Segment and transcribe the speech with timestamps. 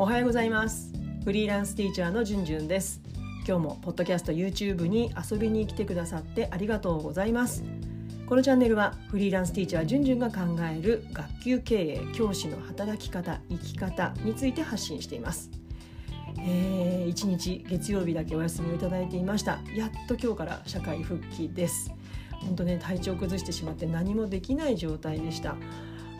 [0.00, 0.94] おはようございます。
[1.26, 3.02] フリーランスティーチャーのじゅんじゅんです。
[3.46, 7.62] 今日もポッドキャスト YouTube に遊びに来てくださってありがとうございます。
[8.26, 15.50] このチャンネルはフリーランスティーチャーじゅんじゅんが考える学級経営教師の働き方生き方について発信しています。
[16.38, 19.58] えー、1日月曜日だけお休みをいただいていました。
[19.76, 21.92] やっと今日から社会復帰です。
[22.40, 25.56] 本当ね体調崩してしまって何もできない状態でした。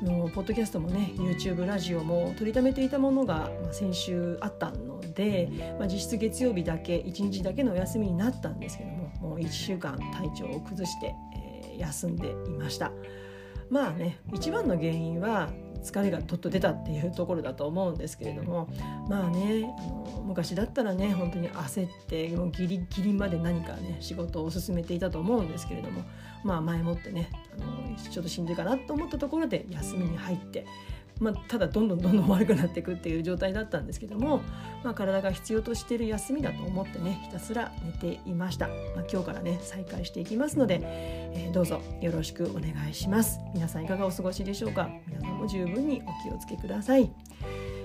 [0.03, 12.93] のポッドキャストもね YouTube ラジオも取りためていたものが、まあ、先週あったので、まあ、実質月曜日だけ一日だけのお休みになったんですけどももう1週間体調を崩して、えー、休んでいました。
[13.69, 15.49] まあね一番の原因は
[15.83, 18.69] 疲れがとっと出たっていうところだと思うんですけれども
[19.09, 26.03] まあねあの昔だったらね本当に焦ってもうギリギリまで何かね仕事を進めていたと思うんですけれども
[26.45, 30.67] まあ前もってねあのちょっとしんどいかなと思ったところで休みに入って
[31.21, 34.41] まあ、ただどんどんどんどん悪くなっていくっていう状態だったんですけども、
[34.83, 38.77] まあ、体が必要としている休みだと思ってねひたすら寝ていました、まあ、
[39.13, 43.39] 今日からね再開していきますので、えー、どうぞよろしくお願いします。
[43.55, 44.91] 皆さんいかがお過ごしでしょうか？
[45.07, 47.13] 皆さんも十分にお気をつけください。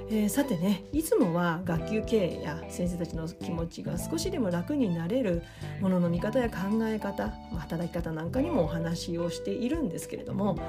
[0.07, 5.41] えー、さてねいつもは学級経営や先生たちの気持ちが少しでも楽になれる
[5.81, 10.59] ものの見方や考え方働き方なんかにもお話をしているんですけれども、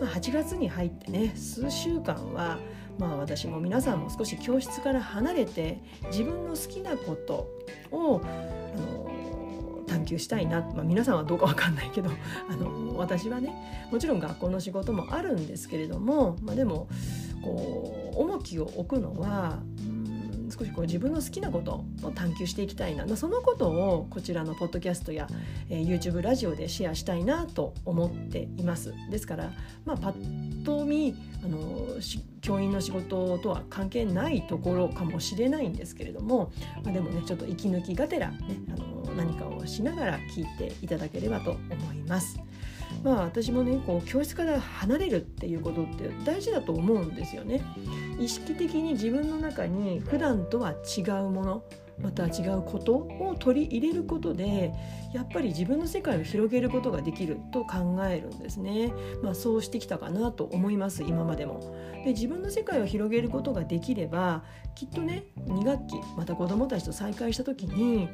[0.00, 2.58] まあ、8月に入ってね数週間は
[2.98, 7.48] まあ私も皆さんも少し教室から離れて自分の好きなこと
[7.90, 8.26] をあ
[8.78, 12.10] の探求したいな、まあ、皆さんはどうか分かんないけど
[12.48, 16.88] あの私はねもちろん学校の仕事もあるんですけれども、まあ、でも
[17.42, 19.58] こう重きを置くのは
[20.60, 25.26] 少しこう自分の好きなことを探求していきたいな、まあ、そのことをこちらのポッドキャストや、
[25.70, 29.52] えー、YouTube ラジオでシェアしたいなと思っていますですから、
[29.86, 31.86] まあ、パッと見あの
[32.42, 36.52] 教員の仕事とは関係ないところかもしれないんですけれども、
[36.84, 38.38] まあ、でもねちょっと息抜きがてら、ね、
[38.74, 42.38] あの何かをしながら聞いていただければと思います。
[43.02, 47.62] まあ私もねこう教室から離れるっていうことって大事だと思うんですよね。
[48.18, 51.64] 意識的に自分の中に普段とは違うもの
[52.02, 54.72] また違うことを取り入れることで
[55.12, 58.92] やっぱり自分の世界を広げることができると考えるんですね。
[59.22, 61.60] まあ、そうしてきたかなと思います今までも。
[62.04, 64.42] で自分の世界を広げることができれば
[64.74, 68.08] きっとね2学期また子どもたちと再会した時に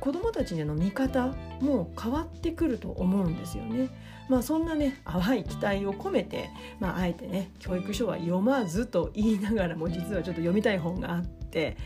[0.00, 3.90] 子どもたちの見方も変わってくると思うんですよね。
[4.28, 11.76] まあ、そんなね淡い期待を込めて、まあ、あえてね教育書は読まずと言いながらも実はちょっと読みたい本があって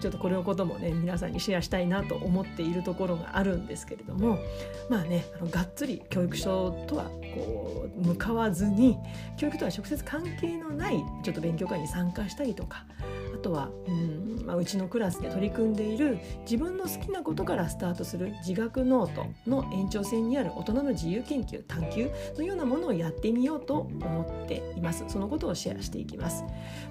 [0.00, 4.38] ちょっとこれのこともね皆さんにシェアしたいなと思っているところがあるんですけれども
[4.88, 7.04] まあねあのがっつり教育書とは
[7.34, 8.96] こう向かわずに
[9.36, 12.86] 教育とは直接関係のないちょっと勉強会に参加したりとか
[13.40, 25.04] とはうん、まあ、うちのクラスで取り組んでいる自分の好きなことからスタートする自学ノートの延長線にある大人の自由研究探究のようなものをやってみようと思っています。
[25.08, 26.44] そのことをシェアしていきます、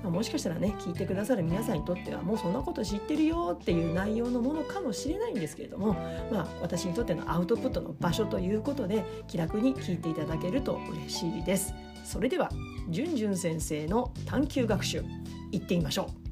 [0.04, 5.94] まあ、もしかしたらね聞いてくださる皆さんにとってはもうそんなこと知ってるよっていう内容のものかもしれないんですけれども、
[6.32, 11.74] まあ、私にとってのアウトプットの場所ということで気楽に聞いていただけると嬉しいです。
[12.04, 12.50] それでは
[12.90, 15.04] じゅんじゅん先生の探究学習
[15.52, 16.29] 行ってみましょう。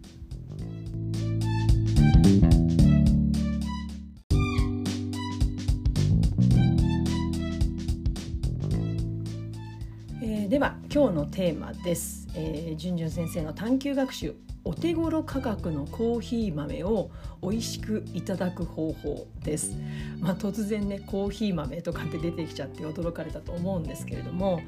[10.89, 12.29] 今日のテーマです。
[12.33, 17.11] えー、じゅんじゅん先生の探究学習お手頃価格のコーヒー豆を
[17.41, 19.77] 美味しくいただく方法です。
[20.19, 24.61] まあ、突然ねコーヒー豆とかって出てきちゃって驚かれたと思うんですけれども、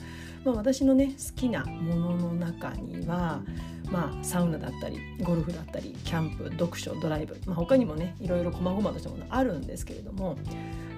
[0.43, 3.41] まあ、私のね好きなものの中には、
[3.89, 10.37] まあ、サウナだったりゴルフだったりキャンプ読書ドライブ、まあ、他にもねいろいろ細々としたものあるんですけれども、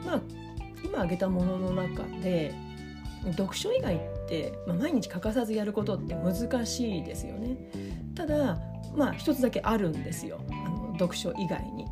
[0.03, 0.21] まあ、
[0.83, 2.55] 今挙げたものの中で
[3.37, 4.20] 読書以外って、
[4.65, 7.57] まあ、毎日欠かさずやることって難しいですよね。
[8.15, 8.59] ただ
[8.95, 11.85] まあ一つだけあるんですよあの読書以外に。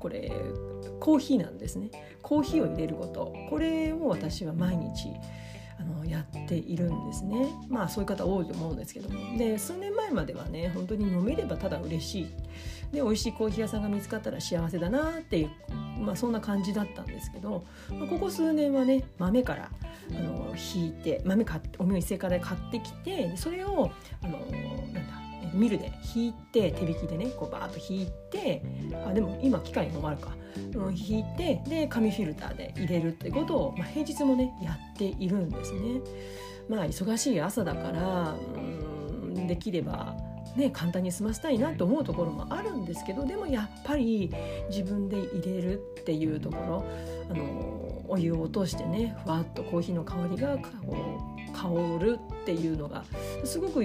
[0.00, 0.32] これ
[0.98, 1.90] コーヒーなんですね
[2.22, 5.10] コーヒーを入れることこれを私は毎日
[5.80, 7.48] あのやっているんですね。
[7.68, 9.38] まあそういう方多いと思うんですけども。
[9.38, 12.30] で数年前まではね本当に飲めればただ嬉しい。
[12.92, 15.50] で美味しいコーヒー屋さんが見つかったら幸せだなっていう
[16.00, 19.70] まあそんな感じだったんですけど、まあ、ここ数年はね豆から
[20.10, 23.90] あの引いて豆買ってお店から買ってきてそれを
[24.22, 25.19] あのなんだ
[25.52, 28.62] ミルで引いて手引きでねこうバーッと引いて
[29.06, 30.32] あでも今機械もあるか、
[30.74, 36.00] うん、引いてで紙フィルターで入れるってことを、まあ、平日もねやっているんですね。
[36.68, 40.14] まあ忙しい朝だからうんできれば
[40.56, 44.32] ね、簡単に済ませたいなと思うところもあるんですけどでもやっぱり
[44.68, 46.84] 自分で入れるっていうところ
[47.30, 51.68] あのお湯を落としてねふわっとコーヒーの香りがこう香
[52.00, 53.04] るっていうのが
[53.44, 53.84] すごく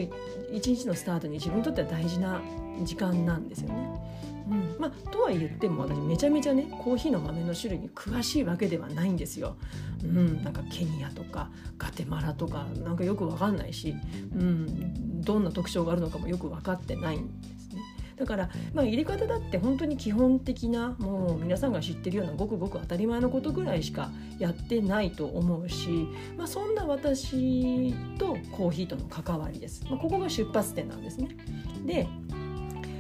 [0.52, 2.42] 一日のスタートに自分にとっては大事な
[2.84, 4.16] 時間なんですよね。
[4.48, 9.56] うんまあ、とは言っても私めちゃめちゃねコーヒーの豆の種類に詳しいわけではないんですよ。
[10.04, 13.96] うん、なんかケニアとかガテマラとかなんかよく分かんないし、
[14.36, 17.65] うん、どんな特徴があるのかもよく分かってないんです。
[18.16, 26.08] だから、まあ、入れ方だって本当に基本的なもう皆さんが知ってるようなごくごく当たり前のことぐらいしかやってないと思うし、
[26.38, 29.84] まあ、そんな私とコーヒーとの関わりです。
[29.90, 31.30] まあ、ここが出発点なんですね。
[31.86, 32.08] で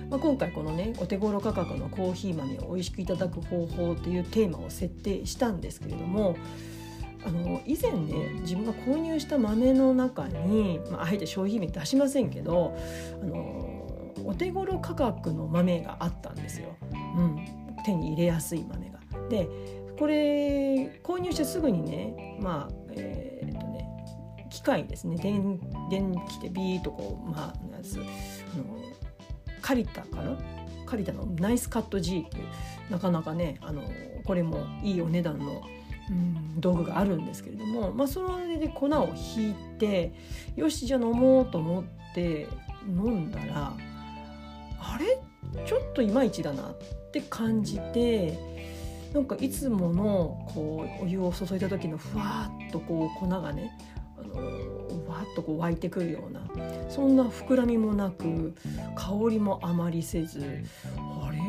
[0.09, 6.35] まあ、今回このねお手頃価格のコーヒー豆を美味しくいただく方法というテーマを設定したんですけれども
[7.25, 12.77] あの以前ね自分が購入した豆の中に、まあ、あえて商品名出しませんけど
[13.21, 13.74] あの
[14.25, 16.75] お手頃価格の豆があったんですよ、
[17.17, 17.45] うん、
[17.85, 18.99] 手に入れやすい豆が。
[19.29, 19.47] で
[19.97, 23.87] これ購入してすぐにねまあえー、っとね
[24.49, 25.15] 機械ですね。
[25.17, 28.65] 電電気でビーッとこうまあやつあの
[29.61, 30.37] カリタかな？
[30.85, 31.25] カリタの？
[31.25, 32.45] ナイスカット G っていう
[32.91, 33.83] なかなかねあの
[34.25, 35.61] これもいいお値段の、
[36.57, 40.13] 道具があるんですけれども、まあ、それで粉をひいて
[40.55, 41.83] よしじゃあ飲もうと思っ
[42.13, 42.47] て
[42.87, 43.73] 飲んだら
[44.79, 45.17] あれ？
[45.65, 46.75] ちょっといまいちだなっ
[47.11, 48.37] て感じて
[49.13, 53.71] なんかいつものこうお湯を注いだ時のふわっとこう粉がね
[54.17, 54.35] あの
[55.07, 56.41] わっとこう湧いてくるような
[56.89, 58.53] そんな膨らみもなく
[58.95, 60.63] 香りもあまりせず
[61.21, 61.39] あれ？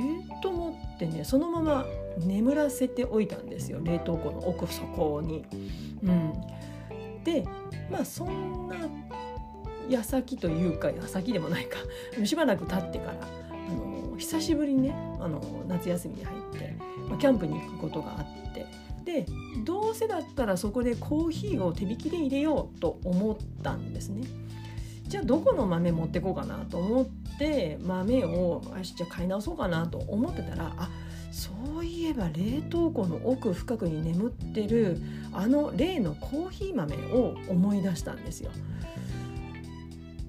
[0.43, 1.87] と思ってねそのまま
[2.19, 5.45] 眠らせておいたんですよ冷凍庫の奥底に。
[6.03, 7.45] うん、で
[7.91, 8.77] まあそんな
[9.89, 11.79] 矢先というか矢先でもないか
[12.25, 16.77] しばらく経ってからあの久しぶりにねあの夏休みに入って、
[17.09, 18.67] まあ、キャンプに行くことがあって
[19.05, 19.27] で
[19.65, 24.27] どうせだったらそこでコーヒーを手引きで入れようと思ったんですね。
[25.07, 27.07] じゃあどこの豆持ってこうかなと思っ
[27.39, 30.91] て豆をよしじゃあ買い直そうかなと思ってたらあ
[31.31, 34.99] そういえば冷凍庫の奥深くに眠ってる
[35.33, 38.51] あの例のコーヒー豆を思い出したんですよ。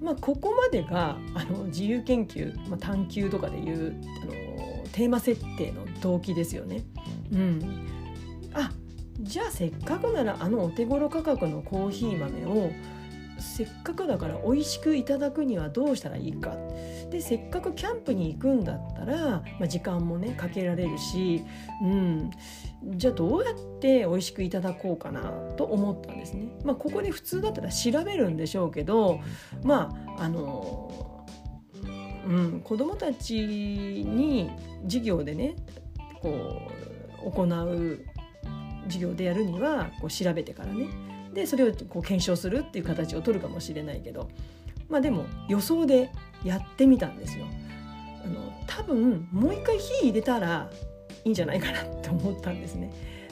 [0.01, 4.31] まあ、ここまでがあの自由研究、まあ、探究とかでいうあの
[4.91, 6.83] テーマ設定の動機ですよね。
[7.31, 7.88] うん、
[8.53, 8.71] あ
[9.19, 12.71] じゃあせっかくならあのお手頃価格のコーヒー豆を
[13.39, 16.56] せっかくだから美味しくいただくにはどうしたらいいか。
[17.10, 19.16] でせっかくキャンプに行くんだったら、
[19.60, 21.44] まあ、時間もねかけられるし、
[21.81, 22.31] うん、
[22.84, 26.50] じゃあどうやって美味しくいただこうかなと思ったんですね。
[26.63, 29.19] まあ、ここで普通だったら調べるんでしょうけど
[29.63, 31.25] まああの
[32.28, 34.51] うん、子どもたちに
[34.83, 35.56] 授業でね
[36.22, 36.62] こ
[37.25, 38.00] う行う
[38.88, 41.06] 授業でやるにはこう調べてからね。
[41.33, 44.29] でそれをこう検証するっていう形を取るかもしれないけど
[44.89, 46.09] まあでも予想で
[46.44, 47.45] やってみたんですよ。
[48.24, 50.69] あの多分もう一回火入れたら
[51.24, 52.91] いいんじゃないかなって思ったんですね。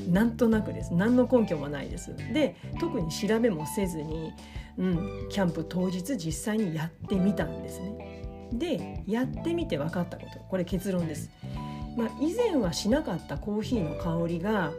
[0.10, 2.16] なんとなくです何の根拠もないです。
[2.16, 4.34] で特に調べもせずに、
[4.78, 8.24] うん、キャンプ当日実際にやってみたんですね。
[8.54, 11.30] でやってみて分かったことこれ結論です。
[11.98, 14.74] まあ、以前はしなかったコーヒーの香りが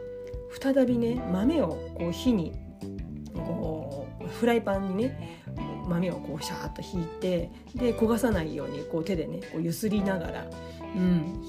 [0.61, 2.53] 再びね豆をこう火に
[3.53, 5.43] こうフライパンにね
[5.87, 10.45] 豆をこうシャーッと引いてで焦がさないようにこう手でねこう揺すりながら、
[10.95, 11.41] うん、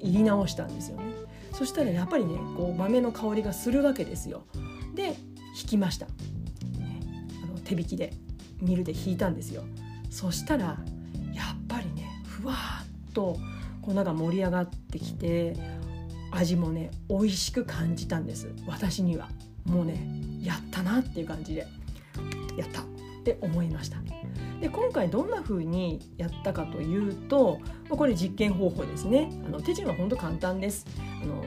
[0.00, 1.04] 入り直したんですよね。
[1.52, 4.44] そしたらやっぱりねこう豆の香りがするわけですよ。
[4.94, 5.16] で
[5.60, 7.00] 引きました、ね、
[7.42, 8.12] あの手引きで
[8.60, 9.62] ミルで引いたんですよ。
[10.10, 10.64] そしたら
[11.32, 13.36] やっぱりねふわっと
[13.82, 15.56] 粉が盛り上がってきて
[16.30, 18.52] 味もね美味しく感じたんです。
[18.66, 19.28] 私には
[19.64, 20.06] もうね
[20.42, 21.66] やったなっていう感じで
[22.56, 22.84] やったっ
[23.24, 23.98] て思いました。
[24.60, 27.58] で今回どんな風にやったかというと
[27.90, 29.30] これ実験方法ですね。
[29.46, 30.86] あの手順は本当簡単です。
[31.22, 31.44] あの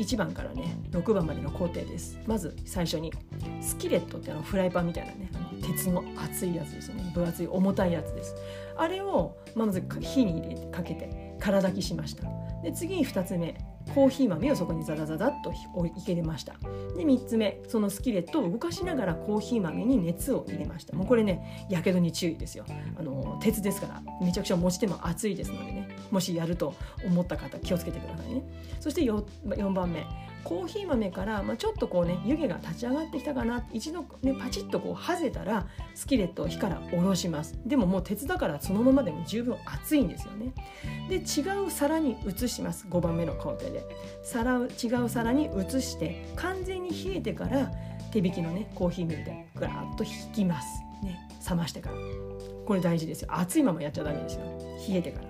[0.00, 2.18] 1番からね6番までの工程です。
[2.26, 3.12] まず最初に
[3.60, 5.30] スキレットってあのフライパンみたいなね
[5.62, 7.10] 鉄の熱いやつですよね。
[7.14, 8.34] 分厚い重たいやつです。
[8.76, 12.24] あれをまず火に入れてかけて空炊きしました。
[12.62, 13.56] で次に2つ目。
[13.98, 16.52] コーヒー豆をそこにザザザザッと入れました。
[16.52, 20.94] で3つ目そのスキレットを動かしながらコーヒー豆に熱を入れました。
[20.94, 22.64] もうこれねやけどに注意ですよ。
[22.96, 28.44] あの鉄ですからめちゃくちゃ持ち手も熱いですのでねもしやると思った方気をつけてくださいね。
[28.78, 30.06] そして 4, 4番目。
[30.44, 33.66] コーヒー豆から、まあ、ちょっとこうね湯気が立ち上がってきたかな。
[33.72, 37.58] 一度ねパチッとこう外れたらスキレットを火から下ろします。
[37.66, 40.52] でももう鉄だからそのままでも十分熱いんですよね。
[41.08, 42.86] で違う皿に移します。
[42.88, 43.84] 5番目の工程で。
[44.22, 47.70] 皿違う皿に移して完全に冷えてから
[48.10, 50.82] 手引きのねコーヒーミルでぐらっと引きます。
[51.02, 51.96] ね冷ましてから。
[52.66, 53.28] これ大事ですよ。
[53.30, 54.42] 熱いままやっちゃダメですよ。
[54.88, 55.28] 冷えてから。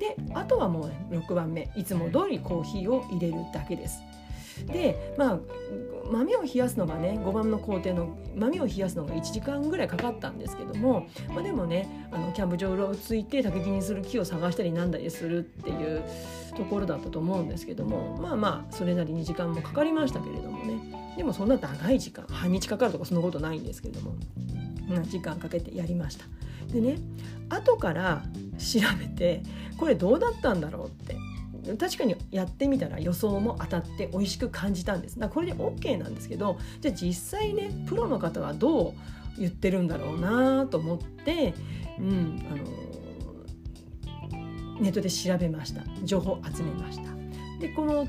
[0.00, 1.70] であとはもう、ね、6番目。
[1.76, 4.00] いつも通りコーヒーを入れるだけです
[4.66, 5.38] でまあ
[6.10, 16.02] 豆を冷やすのがね5番の工程の豆を冷やすのが1時間ぐらいかかったんですけども、まあ、でもねあのキャンプ場をついて竹木にする木を探したりなんだりするっていう
[16.56, 24.14] ところだったと思うんですけどもまあまあそれなりに時間もかかりましたけれどもねでもそんな長い時間半日かかるとかそんなことないんですけども、
[24.88, 26.24] まあ、時間かけてやりました。
[26.72, 26.98] でね
[27.48, 28.22] 後から
[28.58, 29.42] 調べて
[29.76, 31.16] これどうだったんだろうって
[31.78, 38.94] 確かにやってみたら予想も当たって美味しく感じたんですだからこれで OK なんですけどじゃあ実際ねプロの方はどう
[39.38, 41.54] 言ってるんだろうなと思って、
[41.98, 42.64] うん、あの
[44.80, 47.10] ネットで調べました情報を集めました。
[47.58, 48.08] でこの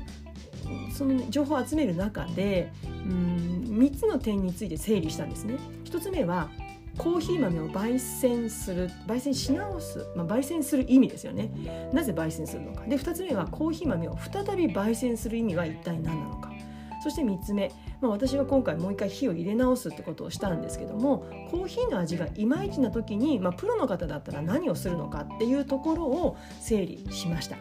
[0.90, 5.56] その、情報を集める中でうん3つの点について整理したんですね。
[5.84, 6.50] 1つ目は
[6.98, 11.50] コーヒー豆を焙煎する焙煎し直す、まあ、焙煎する意味ですよね。
[11.92, 12.84] なぜ焙煎するのか。
[12.84, 16.52] で2つ目はコーヒー豆を再び焙煎する意味は一体何なのか。
[17.02, 27.56] そして3つ目、まあ、私は今回もう一回火を入れ直すってことをしたんですけどもコーヒーの味がいまいちな時に、まあ、プロの方だったら何をするのかっていうところを整理しました。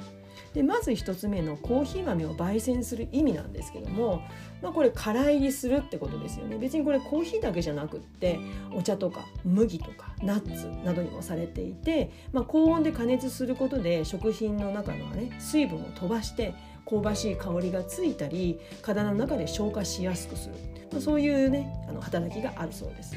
[0.54, 4.22] でまず1つ目のコーヒー豆を焙煎する意味なんですけども、
[4.62, 8.40] まあ、これ空入りするってことですよね別にこれコーヒーだけじゃなくって
[8.74, 16.54] お茶とか麦とかナッツなどにもされていて、まあ、高温で加熱することで食品の中の、ね、水分を飛ばして
[16.90, 20.56] 香ばしい香りがついたり体の中で消化しやすくする、
[20.92, 23.16] まあ、そういうねあの働きがあるそうです。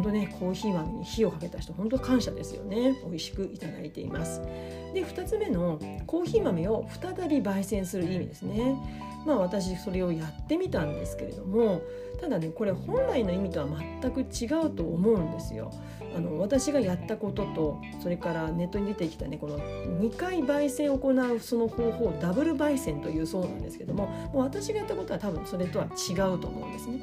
[0.00, 2.96] 本当ねコーヒー豆に火をかけた人本当感謝ですよね。
[3.04, 4.40] 美味しくいただいています。
[4.94, 8.76] で2つ目のコーヒー豆を再び焙煎する意味ですね。
[9.26, 11.82] まあ私それをやってみたんですけれども
[12.18, 13.66] ただねこれ本来の意味とは
[14.00, 15.70] 全く違うと思うんですよ。
[16.16, 27.00] あの私がやったこととそれからネットに出てきたねこの2回焙煎を行うその方法ダブル焙煎というそうなんですけどももう私がやったことは多分それとは違うと思うんですね。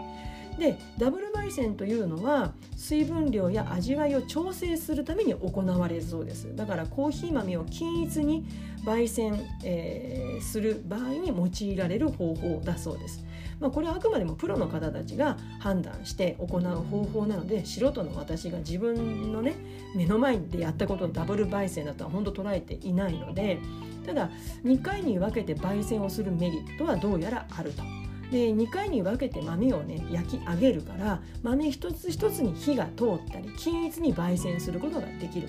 [0.57, 8.45] でダブル焙煎というのは水分量や味わいを調整するために行われるそうですだからコーヒー豆を均一に
[8.85, 13.25] 焙煎、えー、する場合に用いられる方法だそうです、
[13.59, 19.55] まあ、これはあくまでもプロの方たちが判断して行う方法なので素人の私が自分のね
[19.95, 23.59] 目の前でやったことをダブル焙煎だとは本当捉えていないので
[24.05, 24.29] ただ
[24.63, 28.06] 2回に分けて焙煎をするメリットはどうやらあると。
[28.31, 35.47] で2回に分けて豆をね焼き上げるから豆一つ一つに火が通ったり均一に焙煎することができる。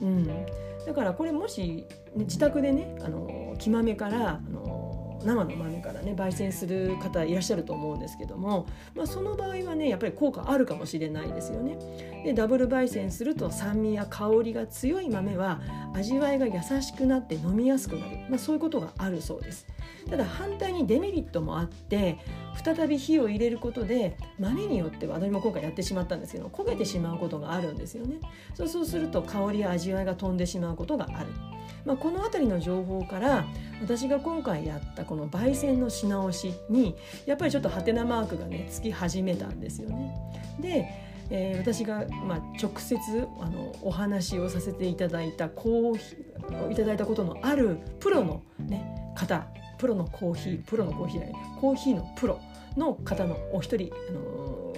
[0.00, 0.26] うん、
[0.86, 1.86] だからこれもし
[2.16, 11.78] 自宅でねあの木豆からあの生の豆からね焙煎する方いらっしゃると思うんですけども、まあ、その場合はねやっぱり効果あるかもしれないですよね。
[12.24, 15.60] でダブル焙煎すると酸味や香りが強い豆は
[15.94, 19.66] 味わいが優しくなって飲みやすくなる、まあ、そういうことがあるそうです。
[20.08, 22.18] ただ反対にデメリットもあって
[22.62, 28.16] 再び火を入れることで豆によっては私も今回やってしまったんですけど焦げてしまうことがあるんですよね。
[28.54, 31.28] そうすると香りや味わいが飛んでしまうことがある、
[31.84, 33.46] まあ、この辺りの情報から
[33.80, 36.94] 私が今回やったこの焙煎のし直しに
[37.26, 40.14] やっぱりちょっとハテナマークがねつき始めたんですよね。
[40.60, 49.46] でえー、私が、まあ、直接あのお話をさせていただいたコーヒーいただいたことのあるプロの、ね、方
[49.78, 52.40] プロのコーヒープロのコーヒーじゃないコーヒーのプロ
[52.76, 54.20] の方のお一人あの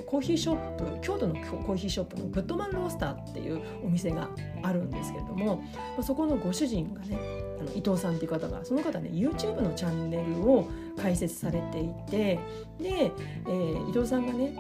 [0.07, 4.29] コーヒーショップ京都のコーヒーショップのグッドマンロースターっていうお店が
[4.63, 5.63] あるんですけれども
[6.03, 7.19] そこのご主人がね
[7.61, 12.39] あの伊藤さんっていう方がその方ね YouTube のチャンネルを開設されていて
[12.79, 13.13] で、
[13.47, 14.57] えー、伊藤さんがね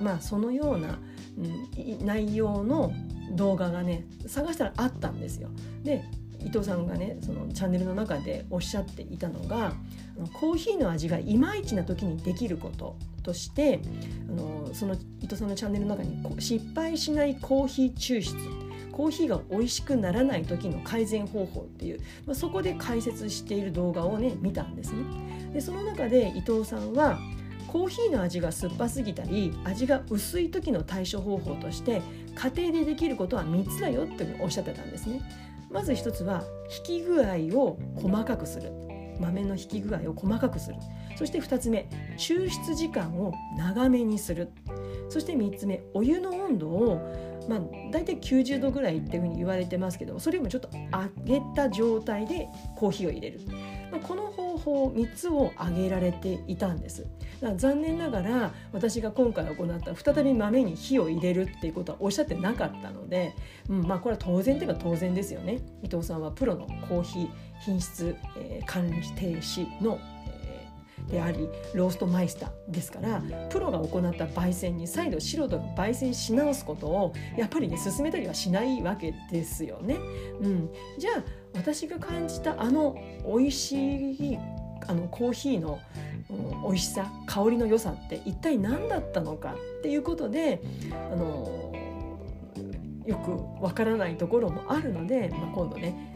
[0.00, 0.98] まあそのような、
[1.38, 2.92] うん、内容の
[3.32, 5.48] 動画がね探したらあったんですよ。
[5.82, 6.04] で
[6.46, 9.72] 伊藤さんがねそのチャンネルの中でおっしゃっていたのが
[10.16, 13.80] あのコーヒーの味がいまいちな時にできることとして
[14.28, 18.34] あのその伊藤さんのチャンネルの中に失敗しないコーヒー抽出
[18.92, 25.02] コーヒーが美味しくならない時の改善方法っていう、まあ、そこで解説している動画をね見たんですね。
[25.52, 27.18] でその中で伊藤さんは
[27.66, 32.00] コーヒーの味が酸っぱすぎたり味が薄い時の対処方法として
[32.34, 35.20] 家庭でできることは3つだよっておっしゃってたんですね。
[35.70, 36.44] まず一つは
[36.88, 38.72] 引き具合を細かくする。
[39.18, 40.76] 豆の引き具合を細かくする。
[41.16, 44.52] そして2つ目抽出時間を長めにする。
[45.08, 47.00] そして3つ目お湯の温度を
[47.48, 47.60] まあ、
[47.92, 50.68] 大体90度ぐらいっていうふうに言われてますけどそれよりもちょっと
[51.24, 53.40] 上げた状態でコーヒーを入れる、
[54.02, 57.06] この方法3つを挙げられていたんです。
[57.40, 63.34] だから残念ながら私が今回行った再び豆に火を入れるっていうことはおっしゃってなかったので、
[63.68, 65.60] うんまあ、これは当然といえば当然ですよね。
[65.82, 67.28] 伊藤さんはプロのコーヒー
[67.60, 69.98] 品質、えー、管理停止の
[71.08, 79.96] でありローストマイスターですからプロが行った焙煎に再度素人が焙煎し直すことをやっぱりね進めたりはしないわけですよね。
[80.40, 81.22] うん、じゃあ
[81.56, 82.96] 私が感じたあの
[83.26, 83.76] 美味し
[84.12, 84.38] い
[84.86, 85.80] あのコーヒーの、
[86.64, 90.60] 美味しさ香りの良さって一体何だったのかっていうことで
[91.12, 91.72] あの
[93.06, 96.12] よくわからないところもあるので、まあ、今度ね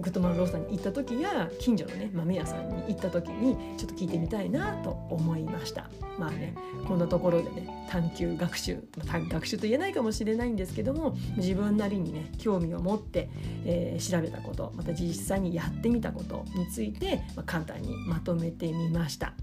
[0.00, 6.54] グッドマンローさんに行った時や近所のね豆屋さんに行った時にちょっと聞いてみたいなと思いましたまあね
[6.86, 13.28] こんなところでね探究学習学習と言えないかもしれないんですけども自分なりにね興味を持って、
[13.64, 19.34] えー、調べたことまた実際にやってみたことについて、まあ、簡単にまとめてみました。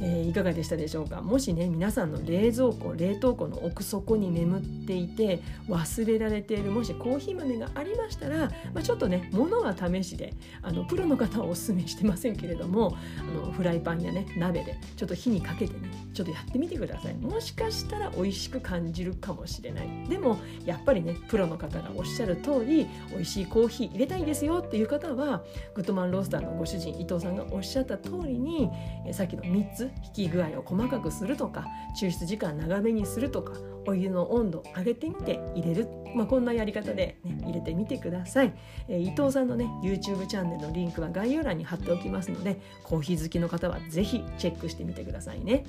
[0.00, 1.20] えー、いかがでしたでしょうか？
[1.20, 17.14] もしね皆さんの冷蔵庫冷凍庫の奥底に眠っていて忘れられているもしコーヒー豆がありましたら、まあ、ちょっとね物は試しであのプロの方はおすすめしてませんけれどもあのフライパンやね鍋でちょっと火にかけてねちょっとやってみてください。
[17.14, 19.88] もしかしたら美味しく感じるかもしれない。
[20.08, 25.42] でもやっぱりねプロの方がおっしゃる通り美味しいコーヒー入れたいですよっていう方は
[25.74, 28.70] グッドマンロースターのご主人伊藤さんがおっしゃった通りに
[29.06, 31.66] えさっきの3つ引き具合を細かくするとか
[32.00, 33.52] 抽出時間長めにするとか
[33.86, 38.52] お湯の温度上げてみて入れる、まあ、こんなやり方で、ね、入れてみてください、
[38.88, 45.64] えー、伊藤さんのね YouTube チャンネルのリンクは概要欄に貼っておきますのでコーヒー好きの方は是非チェックしてみてくださいね。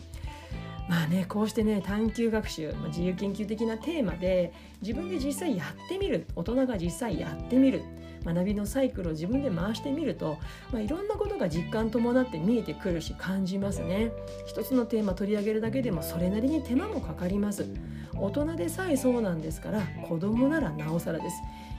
[0.90, 4.52] まあねこうしてね探究学習、まあ、自由研究的なテーマで
[4.82, 6.28] 自分で実際やってみる。
[6.36, 7.84] 大人が実際やってみる。
[8.24, 10.38] 学びのサイクルを自分で回してみると、
[10.72, 14.12] まあ、いろんなことが実感伴って見えてくるし感じますね。
[14.46, 17.66] 一つのテーマ取り上げるだけでもそれなりに手間もかかります。
[18.14, 21.36] 大人でさえそうなんですから子供ならなおさらです。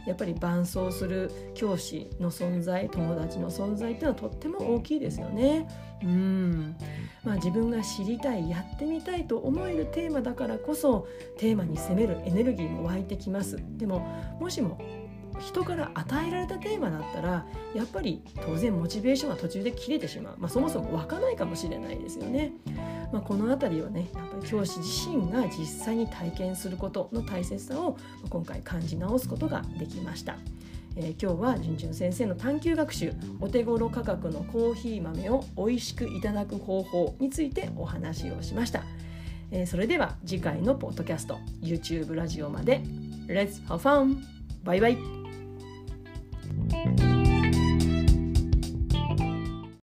[0.07, 5.68] やっぱり伴走する教師の存在友達の存在っていうのはとっても大きいですよね。
[6.02, 6.76] うん。
[7.22, 11.07] まあ、自分が知りたいやってみたいと思えるテーマだからこそ
[11.38, 13.62] テーマに攻めるエネルギーも湧いてきます。
[13.76, 14.00] でも
[14.40, 14.78] もしも
[15.40, 22.53] 人から与えられたテーマだったらやっぱり当然モチベーションは途中で切れてしまう、まあ、そもそも湧かないかもしれないですよね。
[23.12, 27.99] まあ、この辺りはねやっぱり教師自身が実際に体験することの大切さを
[28.31, 30.37] 今回感じ直すことができました。
[30.95, 38.83] えー、今日はじゅんじゅん先生の探究学習お手頃価格のコーヒー豆を美味しくいただく方法についてお話をしました、
[39.51, 42.83] えー、それでは次回のポッドキャスト YouTube ラジオまで
[43.27, 44.16] Let's have fun!
[44.64, 45.21] バイバイ